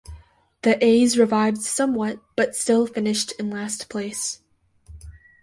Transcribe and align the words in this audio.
The 0.63 0.83
A's 0.83 1.15
revived 1.15 1.61
somewhat, 1.61 2.21
but 2.35 2.55
still 2.55 2.87
finished 2.87 3.33
in 3.33 3.51
last 3.51 3.87
place. 3.87 4.41